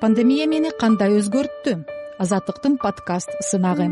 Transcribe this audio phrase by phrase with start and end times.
[0.00, 1.72] пандемия мени кандай өзгөрттү?
[2.22, 3.88] Азаттыктын подкаст сынагы.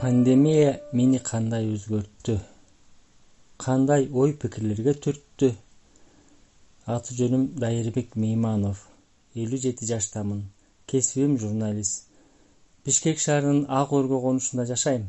[0.00, 2.34] Пандемия мени кандай өзгөрттү?
[3.62, 5.52] Кандай ой пикирлерге түрттү?
[6.96, 8.82] Аты жөнүм дайырбек мейманов.
[9.38, 10.42] Элүү жети жаштамын.
[10.90, 12.08] Кесибим журналист.
[12.82, 15.06] Бишкек шаарынын ак өргө конушунда жашайм.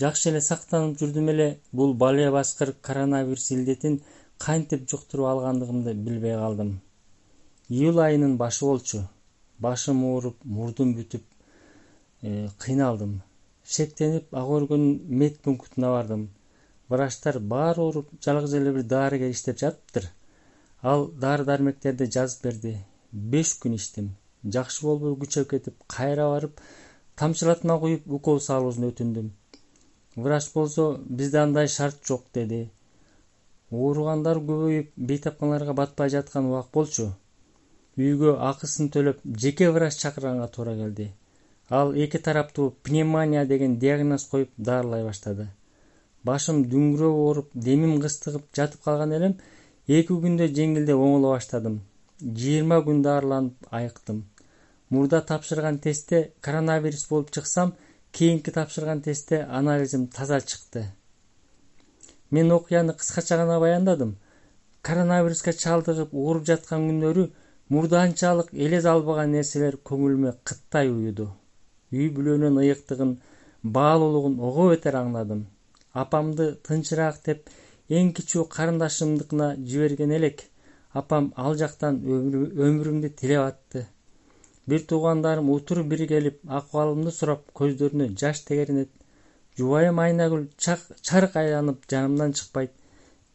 [0.00, 4.00] Жакшы эле сактанып жүрдүм эле бул балыя баскыр коронавирус илдетин
[4.38, 6.76] кантип жуктуруп алгандыгымды билбей калдым
[7.68, 9.02] июль айынын башы болчу.
[9.58, 11.24] Башым ооруп мурдум бүтүп
[12.22, 13.22] э, кыйналдым.
[13.64, 16.28] Шектенип ак өргөнүн мед пунктуна бардым.
[16.88, 20.10] Врачтар баары ооруп жалгыз эле бир дарыгер иштеп жатыптыр.
[20.82, 22.76] Ал дары дармектерди жазып берди.
[23.12, 24.14] Беш күн ичтим
[24.54, 26.60] жакшы болбой күчөп кетип кайра барып
[27.18, 29.30] тамчылатма куюп укол салуусун өтүндүм.
[30.16, 30.86] Врач болсо
[31.20, 32.70] бизде андай шарт жок деди.
[33.70, 37.10] Ооругандар көбөйүп бейтапканаларга батпай жаткан убак болчу
[37.96, 41.12] үйгө акысын төлөп жеке врач чакырганга туура келди.
[41.68, 45.48] Ал эки тараптуу пневмония деген диагноз коюп дарылай баштады.
[46.24, 49.34] Башым дүңгүрөп ооруп демим кыстыгып жатып калган элем
[49.86, 51.80] эки күндө жеңилдеп оңоло баштадым.
[52.20, 54.24] Жыйырма күн дарыланып айыктым.
[54.90, 57.74] Мурда тапшырган тестте коронавирус болуп чыксам
[58.12, 60.86] кийинки тапшырган тестте анализим таза чыкты.
[62.30, 64.16] Мен окуяны кыскача гана баяндадым.
[64.82, 67.30] Коронавируска чалдыгып ооруп жаткан күндөрү
[67.74, 71.26] мурданчалык элес албаган нерселер көңүлүмө кыттай уюду.
[71.90, 73.16] Үй бүлөнүн ыйыктыгын
[73.76, 75.46] баалуулугун ого бетер аңладым.
[75.92, 77.50] Апамды тынчыраак деп
[77.90, 80.44] эң кичүү карындашымдыкына жиберген элек
[81.00, 83.86] апам ал жактан өмүрүмдү тилеп атты.
[84.66, 88.94] Бир туугандарым утур бир келип акыбалымды сурап көздөрүнө жаш тегеренет
[89.58, 92.72] жубайым айнагүл чарк айланып жанымдан чыкпайт.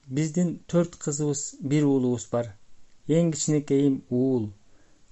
[0.07, 2.53] Биздин төрт кызыбыз бир уулубуз бар
[3.09, 4.49] эң кичинекейим уул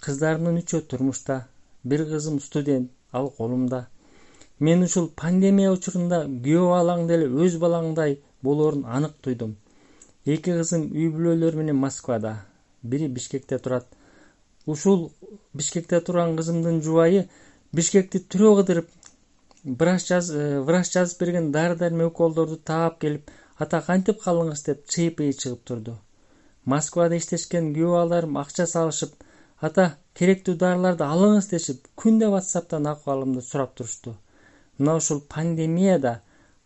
[0.06, 1.38] кыздарымдын үчөө турмушта
[1.84, 3.88] бир кызым студент ал колумда.
[4.60, 9.56] Мен ушул пандемия учурунда күйөө балаң деле өз балаңдай болоорун анык туйдум.
[10.26, 12.36] Эки кызым үй бүлөлөрү менен москвада.
[12.84, 13.88] Бири бишкекте турат.
[14.66, 15.12] Ушул
[15.54, 17.28] бишкекте турган кызымдын жубайы
[17.74, 18.92] бишкекти түрө кыдырып
[19.64, 20.22] врач э,
[20.94, 25.98] жазып берген дары дармек уколдорду таап келип ата кантип калдыңыз деп чыйпыйы чыгып турду
[26.66, 29.14] москвада иштешкен күйөө акча салышып
[29.62, 34.16] ата керектүү дарыларды алыңыз дешип күндө whatsappтан акыбалымды сурап турушту
[34.78, 36.22] мына ушул пандемияда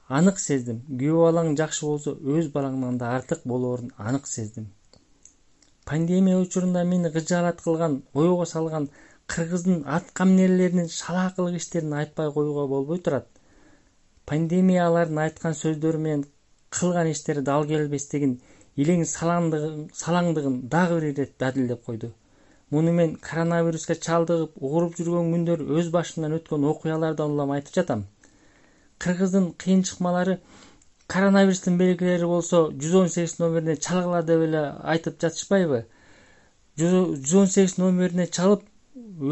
[0.08, 0.82] анык сездим.
[0.90, 4.72] Күйөө балаң жакшы болсо өз балаңдан да артык болоорун анык сездим
[5.86, 8.90] пандемия учурунда мени кыжаалат кылган ойго салган
[9.32, 13.28] кыргыздын ат камнелеринин шалаакылык иштерин айтпай коюуга болбой турат.
[14.26, 16.26] Пандемия алардын айткан сөздөрү менен
[16.70, 18.40] кылган иштери дал келбестигин
[18.76, 22.12] илең салаңдыгын дагы бир ирет далилдеп койду.
[22.72, 28.06] Муну мен коронавируска чалдыгып ооруп жүргөн күндөрү өз башымдан өткөн окуялардан улам айтып жатам.
[28.98, 30.40] Кыргыздын кыйын чыкмалары
[31.08, 34.64] коронавирустун белгилери болсо жүз он сегиз номерине чалгыла деп эле
[34.94, 35.86] айтып жатышпайбы?
[36.80, 38.64] Жүз он сегиз номерине чалып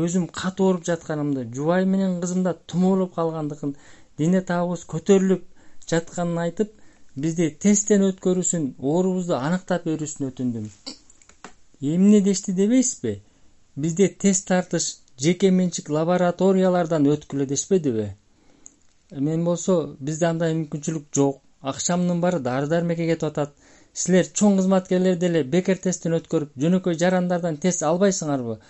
[0.06, 3.76] өзүм катуу ооруп жатканымды жубайым менен кызым да тумоолоп калгандыгын
[4.22, 5.44] дене табыбыз көтөрүлүп
[5.90, 6.78] жатканын айтып
[7.16, 10.68] бизди тесттен өткөрүүсүн оорубузду аныктап берүүсүн өтүндүм.
[11.82, 13.20] Эмне дешти дебейсизби?
[13.76, 14.88] Бизде тест тартыш
[15.20, 18.08] жеке менчик лабораториялардан өткүлө дешпедиби?
[19.12, 21.42] Мен болсо бизде андай мүмкүнчүлүк жок.
[21.62, 23.52] Акчамдын баары дары дармекке кетип атат.
[23.94, 28.62] Силер чоң кызматкерлер деле бекер тесттен өткөрүп жөнөкөй жарандардан тест албайсыңарбы?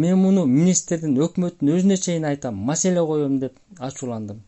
[0.00, 4.40] Мен муну министрдин өкмөттүн өзүнө чейин айтам маселе коем деп ачууландым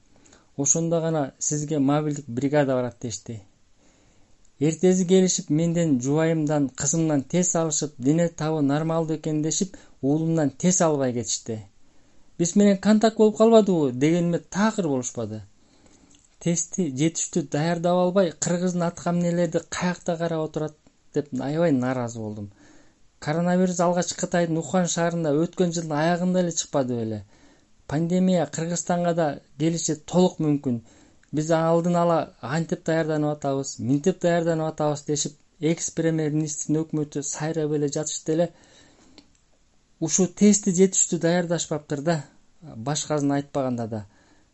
[0.63, 3.43] ошондо гана сизге мобилдик бригада барат дешти.
[4.61, 11.13] Эртеси келишип менден жубайымдан кызымдан тест алышып дене табы нормалдуу экен дешип уулумдан тест албай
[11.13, 11.57] кетишти.
[12.39, 13.93] Биз менен контакт болуп калбадыбы?
[13.93, 15.43] дегениме такыр болушпады.
[16.39, 20.75] Тестти жетиштүү даярдап албай кыргыздын ат камнелерди каякта карап отурат
[21.15, 22.51] деп аябай нааразы болдум.
[23.19, 27.25] Коронавирус алгач кытайдын ухан шаарында өткөн жылдын аягында эле чыкпады беле
[27.89, 29.27] пандемия кыргызстанга да
[29.59, 30.81] келиши толук мүмкүн.
[31.33, 35.39] Биз алдын ала антип даярданып атабыз минтип даярданып атабыз дешип
[35.73, 38.49] экс премьер министрдин өкмөтү сайрап эле жатышты эле.
[40.01, 42.17] Ушул тестти жетиштүү даярдашпаптыр да
[42.89, 44.05] башкасын айтпаганда да.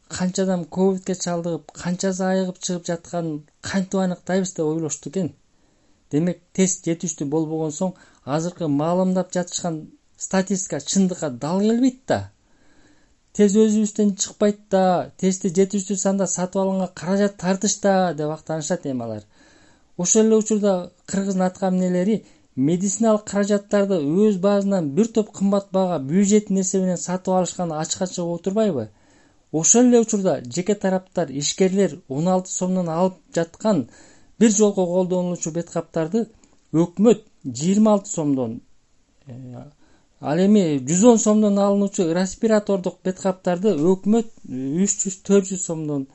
[0.08, 5.34] Канча адам ковидке чалдыгып канчасы айыгып чыгып жатканын кантип аныктайбыз деп ойлошту экен.
[6.10, 7.94] Демек тест жетиштүү болбогон соң
[8.24, 9.82] азыркы маалымдап жатышкан
[10.16, 12.20] статистика чындыкка дал келбейт да
[13.38, 14.82] тест өзүбүздөн чыкпайт да
[15.22, 19.22] тестти жетиштүү санда сатып алганга каражат тартыш да деп актанышат эми алар.
[19.96, 20.72] Ошол эле учурда
[21.06, 22.16] кыргыздын ат камнелери
[22.56, 28.88] медициналык каражаттарды өз баасынан бир топ кымбат баага бюджеттин эсебинен сатып алышканы ачык ачык отурбайбы?
[29.52, 33.88] Ошол эле учурда жеке тараптар ишкерлер он алты сомдон алып жаткан
[34.40, 36.26] бир жолку колдонулуучу бет каптарды
[36.72, 38.60] өкмөт жыйырма алты сомдон
[39.26, 39.64] э,
[40.20, 46.06] ал эми жүз он сомдон алынуучу респиратордук бет каптарды өкмөт үч жүз төрт жүз сомдон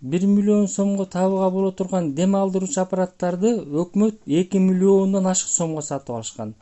[0.00, 6.14] бир миллион сомго табууга боло турган дем алдыруучу аппараттарды өкмөт эки миллиондон ашык сомго сатып
[6.16, 6.54] алышкан.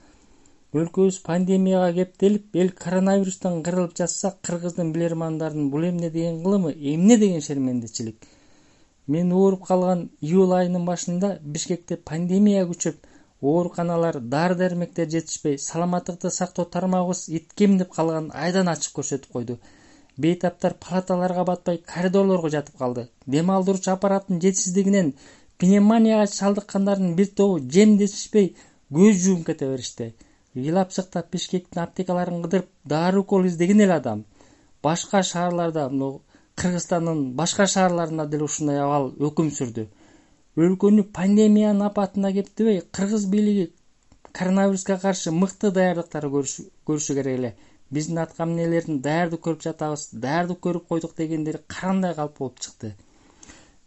[0.74, 7.40] Өлкөбүз пандемияга кептелип эл коронавирустан кырылып жатса кыргыздын билермандардын бул эмне деген кылымы эмне деген
[7.40, 8.16] шермендичилик
[9.06, 12.96] мен ооруп калган июль айынын башында бишкекте пандемия күчөп
[13.44, 19.58] ооруканалар дары дармектер жетишпей саламаттыкты сактоо тармагыбыз иткеминип калганын айдан ачык көрсөтүп койду.
[20.16, 23.08] Бейтаптар палаталарга батпай коридорлорго жатып калды.
[23.26, 25.14] Дем алдыруучу аппараттын жетишсиздигинен
[25.58, 28.54] пневмонияга чалдыккандардын бир тобу жемдешишпей
[28.90, 30.14] көз жумуп кете беришти.
[30.54, 34.24] Ыйлап сыктап бишкектин аптекаларын кыдырып дары укол издеген эле адам.
[34.82, 35.90] Башка шаарларда
[36.56, 39.88] кыргызстандын башка шаарларында деле ушундай абал өкүм сүрдү
[40.56, 43.72] өлкөнү пандемиянын апатына кептебей кыргыз бийлиги
[44.32, 47.54] коронавируска каршы мыкты даярдыктар көрүшү керек эле.
[47.90, 52.94] Биздин атка эмнелердин даярдык көрүп жатабыз даярдык көрүп койдук дегендери карандай калп болуп чыкты.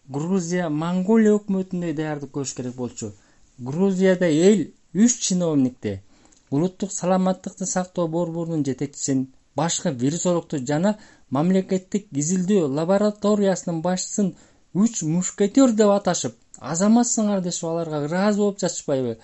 [0.07, 3.13] Грузия монголия өкмөтүндөй даярдык көрүш керек болчу.
[3.57, 6.01] Грузияда эл үч чиновникти
[6.49, 10.97] улуттук саламаттыкты сактоо борборунун жетекчисин башкы вирусологду жана
[11.29, 14.35] мамлекеттик изилдөө лабораториясынын башчысын
[14.73, 19.17] үч мушкетер деп аташып азаматсыңар дешип аларга ыраазы болуп жатышпайбы?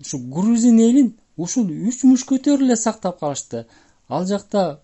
[0.00, 3.66] Ушу грузин элин ушул үч мушкетер эле сактап калышты.
[4.08, 4.80] Ал жакта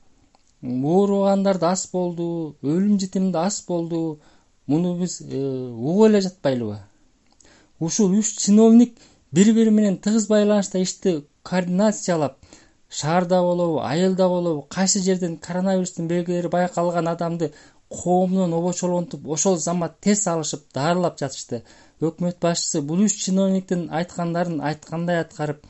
[0.62, 4.20] ооругандар да аз болду өлүм житим да аз болду.
[4.66, 6.78] Муну биз э, угуп эле жатпайлыбы?
[7.80, 8.98] Ушул үч чиновник
[9.32, 12.38] бири бири менен тыгыз байланышта ишти координациялап
[12.88, 17.52] шаарда болобу айылда болобу кайсы жерден коронавирустун белгилери байкалган адамды
[17.90, 21.64] коомдон обочолонтуп ошол замат тест алышып дарылап жатышты.
[22.00, 25.64] Өкмөт башчысы бул үч чиновниктин айткандарын айткандай аткарып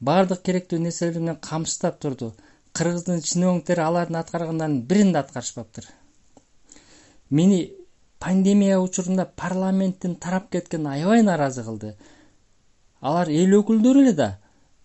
[0.00, 2.34] баардык керектүү нерселер менен камсыздап турду.
[2.76, 5.88] Кыргыздын чиновниктери алардын аткаргандарынын бирин да аткарышпаптыр.
[7.30, 7.72] Мени
[8.18, 11.96] пандемия учурунда парламенттин тарап кеткени аябай нааразы кылды.
[13.00, 14.41] Алар эл өкүлдөрү эле да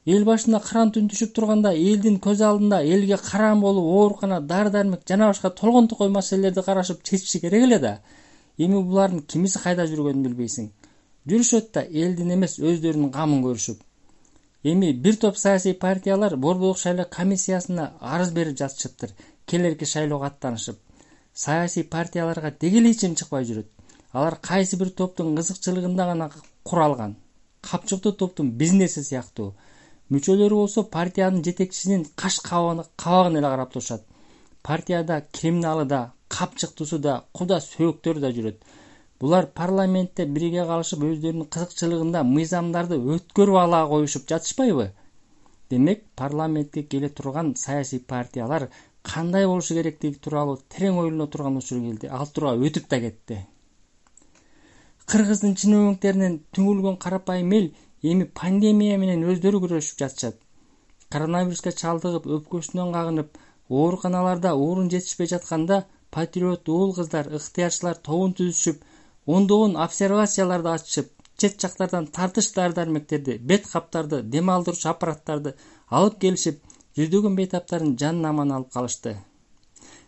[0.07, 5.01] эл башында каран түн түшүп турганда элдин көз алдында элге караң болуп оорукана дары дармек
[5.09, 7.97] жана башка толгон токой маселелерди карашып чечиши керек эле да.
[8.57, 10.71] Эми булардын кимиси кайда жүргөнүн билбейсиң.
[11.27, 13.83] Жүрүшөт да элдин эмес өздөрүнүн камын көрүшүп.
[14.63, 19.11] Эми бир топ саясий партиялар борбордук шайлоо комиссиясына арыз берип жатышыптыр.
[19.45, 20.79] Келерки шайлоого аттанышып.
[21.33, 23.67] Саясий партияларга деги эле ичим чыкпай жүрөт.
[24.13, 26.31] Алар кайсы бир топтун кызыкчылыгында гана
[26.63, 27.17] куралган.
[27.61, 29.53] Капчыктуу топтун бизнеси сыяктуу
[30.13, 34.03] мүчөлөрү болсо партиянын жетекчисинин каш кабагын эле карап турушат.
[34.63, 38.61] Партияда криминалы да капчыктуусу да куда сөөктөрү да жүрөт.
[39.19, 44.91] Булар парламентте бирге калышып өздөрүнүн кызыкчылыгында мыйзамдарды өткөрүп ала коюшуп жатышпайбы?
[45.69, 48.69] Демек парламентке келе турган саясий партиялар
[49.03, 52.07] кандай болушу керектиги тууралуу терең ойлоно турган учур келди.
[52.07, 53.39] Ал туура өтүп да кетти.
[55.07, 57.69] Кыргыздын чиновниктеринен түңүлгөн карапайым эл
[58.03, 60.39] эми пандемия менен өздөрү күрөшүп жатышат.
[61.09, 63.37] Коронавируска чалдыгып өпкөсүнөн кагынып
[63.69, 68.83] ооруканаларда орун жетишпей жатканда патриот уул кыздар ыктыярчылар тобун түзүшүп
[69.25, 75.55] ондогон обсервацияларды ачышып чет жактардан тартыш дары дармектерди бет каптарды дем алдыруучу аппараттарды
[75.89, 76.61] алып келишип
[76.97, 79.17] жүздөгөн бейтаптардын жанын аман алып калышты.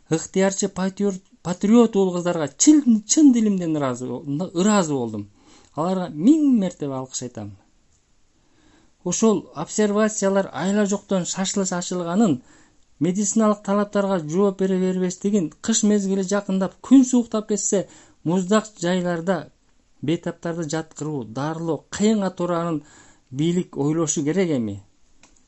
[0.10, 5.30] Ыктыярчы патриот уул кыздарга чын дилимден ыраазы болдум.
[5.76, 7.52] Аларга миң мертебе алкыш айтам
[9.04, 12.42] ошол обсервациялар айла жоктон шашылыш ачылганын
[13.00, 17.88] медициналык талаптарга жооп бере бербестигин кыш мезгили жакындап күн сууктап кетсе
[18.24, 19.38] муздак жайларда
[20.02, 22.84] бейтаптарды жаткыруу дарылоо кыйынга туурарын
[23.32, 24.84] бийлик ойлошу керек эми.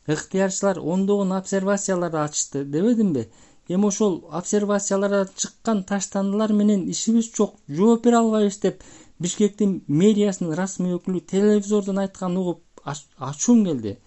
[0.08, 3.30] Ыктыярчылар ондогон обсервацияларды ачышты дебедимби?
[3.68, 8.84] Эми ошол обсервацияларда чыккан таштандылар менен ишибиз жок жооп бере албайбыз деп
[9.20, 13.98] бишкектин мэриясынын расмий өкүлү телевизордон айтканын угуп ачуум келди.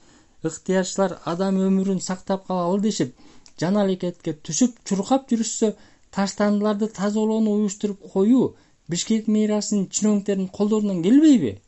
[0.45, 3.15] Ыктыярчылар адам өмүрүн сактап калалы дешип
[3.61, 5.75] жан алакетке түшүп чуркап жүрүшсө
[6.15, 8.55] таштандыларды тазалоону уюштуруп коюу
[8.89, 11.61] бишкек мэриясынын чиновниктеринин колдорунан келбейби?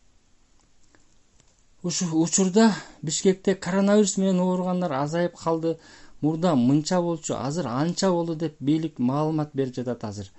[1.83, 5.79] Учурда бишкекте коронавирус менен ооругандар азайып калды.
[6.21, 10.31] Мурда мынча болчу азыр анча болду деп бийлик маалымат берип жатат азыр.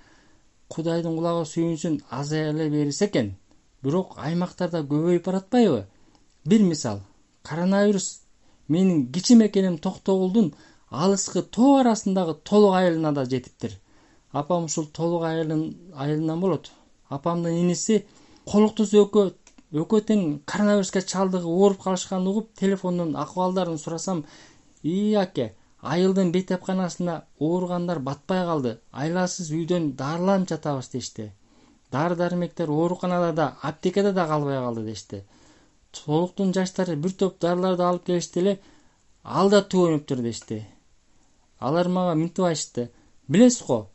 [0.68, 3.36] Кудайдын кулагы сүйүнсүн азая эле берсе экен.
[3.82, 5.86] Бирок аймактарда көбөйүп баратпайбы
[6.44, 7.00] бир мисал.
[7.42, 8.20] Коронавирус
[8.68, 10.54] менин кичим экеним токтогулдун
[10.90, 13.72] алыскы тоо арасындагы толук айылына да жетиптир.
[14.32, 16.70] Апам ушул толук айылынан болот.
[17.08, 18.04] Апамдын иниси
[18.44, 24.24] колуктусу экөө тең коронавируска чалдыгып ооруп калышканын угуп телефондон акыбалдарын сурасам
[24.82, 28.78] ии аке айылдын мектепканасына ооругандар батпай калды.
[28.92, 31.32] Айласыз үйдөн дарыланып жатабыз дешти.
[31.90, 35.24] Дары дармектер ооруканада да аптекада да калбай калды дешти
[35.92, 38.58] толуктун жаштары бир топ дарыларды алып келишти эле
[39.24, 40.64] ал да түгөнүптүр дешти.
[41.58, 42.90] Алар мага мынтип айтышты.
[43.28, 43.88] Билесиз го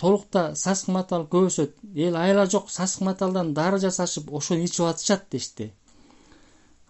[0.00, 1.74] толукта сасык матал көп өсөт.
[1.94, 5.72] Эл айла жок сасык маталдан дары жасашып ошону ичип атышат дешти.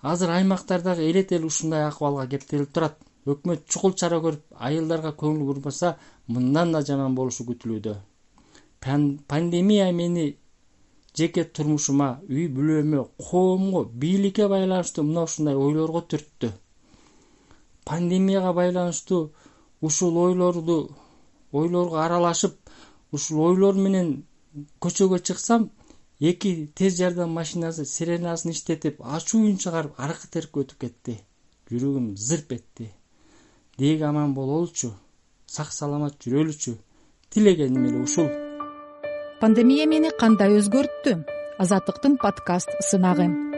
[0.02, 2.98] Азыр аймактардагы элет эл ушундай акыбалга кептелип турат.
[3.26, 7.96] Өкмөт чукул чара көрүп айылдарга көңүл бурбаса мындан да жаман болушу күтүлүүдө.
[8.80, 10.36] Пандемия мени
[11.16, 16.52] жеке турмушума үй бүлөмө коомго бийликке байланыштуу мына ушундай ойлорго түрттү.
[17.84, 19.30] Пандемияга байланыштуу
[19.80, 20.78] ушул ойлорду
[21.52, 22.56] ойлорго аралашып
[23.12, 24.12] ушул ойлор менен
[24.80, 25.70] көчөгө чыксам
[26.20, 31.16] эки тез жардам машинасы сиренасын иштетип ачуун чыгарып аркы теркке өтүп кетти.
[31.70, 32.92] Жүрөгүм зырп этти.
[33.78, 34.92] Деги аман бололучу
[35.46, 36.76] сак саламат жүрөлүчү.
[37.30, 38.49] Тилегеним эле ушул
[39.40, 41.14] пандемия мени кандай өзгөрттү?
[41.60, 43.49] Азаттыктын подкаст сынагы